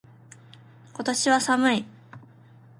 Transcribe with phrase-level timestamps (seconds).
[0.95, 1.85] 今年は寒い。